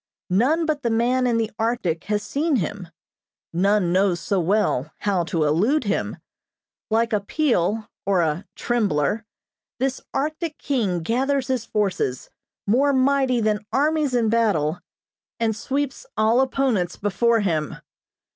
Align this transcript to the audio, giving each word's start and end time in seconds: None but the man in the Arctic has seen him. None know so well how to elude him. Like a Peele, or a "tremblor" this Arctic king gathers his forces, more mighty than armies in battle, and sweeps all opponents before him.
None 0.31 0.65
but 0.65 0.81
the 0.81 0.89
man 0.89 1.27
in 1.27 1.37
the 1.37 1.51
Arctic 1.59 2.05
has 2.05 2.23
seen 2.23 2.55
him. 2.55 2.87
None 3.53 3.93
know 3.93 4.15
so 4.15 4.39
well 4.39 4.91
how 5.01 5.23
to 5.25 5.43
elude 5.43 5.83
him. 5.83 6.17
Like 6.89 7.13
a 7.13 7.19
Peele, 7.19 7.87
or 8.03 8.21
a 8.21 8.45
"tremblor" 8.55 9.25
this 9.77 10.01
Arctic 10.11 10.57
king 10.57 11.01
gathers 11.03 11.49
his 11.49 11.65
forces, 11.65 12.31
more 12.65 12.93
mighty 12.93 13.39
than 13.41 13.63
armies 13.71 14.15
in 14.15 14.27
battle, 14.29 14.79
and 15.39 15.55
sweeps 15.55 16.07
all 16.17 16.41
opponents 16.41 16.95
before 16.95 17.41
him. 17.41 17.75